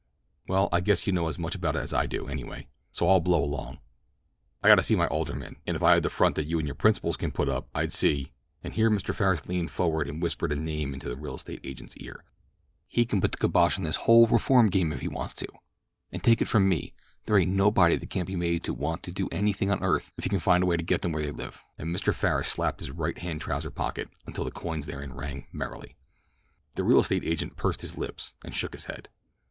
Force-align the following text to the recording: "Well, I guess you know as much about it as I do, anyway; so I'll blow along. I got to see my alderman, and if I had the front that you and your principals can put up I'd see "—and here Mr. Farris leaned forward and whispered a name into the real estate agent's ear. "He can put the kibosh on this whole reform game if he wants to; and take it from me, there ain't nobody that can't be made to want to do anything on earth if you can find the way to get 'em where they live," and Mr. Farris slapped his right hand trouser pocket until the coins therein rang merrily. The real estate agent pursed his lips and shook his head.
"Well, 0.47 0.67
I 0.73 0.81
guess 0.81 1.05
you 1.05 1.13
know 1.13 1.27
as 1.27 1.37
much 1.37 1.53
about 1.53 1.75
it 1.75 1.81
as 1.81 1.93
I 1.93 2.07
do, 2.07 2.27
anyway; 2.27 2.67
so 2.91 3.07
I'll 3.07 3.19
blow 3.19 3.43
along. 3.43 3.77
I 4.63 4.67
got 4.67 4.73
to 4.77 4.81
see 4.81 4.95
my 4.95 5.05
alderman, 5.05 5.57
and 5.67 5.75
if 5.77 5.83
I 5.83 5.93
had 5.93 6.01
the 6.01 6.09
front 6.09 6.33
that 6.37 6.47
you 6.47 6.57
and 6.57 6.67
your 6.67 6.73
principals 6.73 7.17
can 7.17 7.29
put 7.31 7.47
up 7.47 7.69
I'd 7.75 7.93
see 7.93 8.33
"—and 8.63 8.73
here 8.73 8.89
Mr. 8.89 9.13
Farris 9.13 9.45
leaned 9.47 9.69
forward 9.69 10.09
and 10.09 10.19
whispered 10.19 10.51
a 10.51 10.55
name 10.55 10.95
into 10.95 11.07
the 11.07 11.15
real 11.15 11.35
estate 11.35 11.59
agent's 11.63 11.95
ear. 11.97 12.23
"He 12.87 13.05
can 13.05 13.21
put 13.21 13.31
the 13.33 13.37
kibosh 13.37 13.77
on 13.77 13.83
this 13.83 13.95
whole 13.97 14.25
reform 14.25 14.71
game 14.71 14.91
if 14.91 15.01
he 15.01 15.07
wants 15.07 15.35
to; 15.35 15.47
and 16.11 16.23
take 16.23 16.41
it 16.41 16.45
from 16.47 16.67
me, 16.67 16.95
there 17.25 17.37
ain't 17.37 17.51
nobody 17.53 17.95
that 17.95 18.09
can't 18.09 18.25
be 18.25 18.35
made 18.35 18.63
to 18.63 18.73
want 18.73 19.03
to 19.03 19.11
do 19.11 19.29
anything 19.31 19.69
on 19.69 19.83
earth 19.83 20.11
if 20.17 20.25
you 20.25 20.31
can 20.31 20.39
find 20.39 20.63
the 20.63 20.65
way 20.65 20.77
to 20.77 20.83
get 20.83 21.05
'em 21.05 21.11
where 21.11 21.21
they 21.21 21.29
live," 21.31 21.61
and 21.77 21.95
Mr. 21.95 22.11
Farris 22.11 22.47
slapped 22.49 22.79
his 22.79 22.89
right 22.89 23.19
hand 23.19 23.39
trouser 23.39 23.69
pocket 23.69 24.09
until 24.25 24.45
the 24.45 24.49
coins 24.51 24.87
therein 24.87 25.13
rang 25.13 25.45
merrily. 25.51 25.95
The 26.73 26.83
real 26.83 27.01
estate 27.01 27.23
agent 27.23 27.55
pursed 27.55 27.81
his 27.81 27.99
lips 27.99 28.33
and 28.43 28.55
shook 28.55 28.73
his 28.73 28.85
head. 28.85 29.09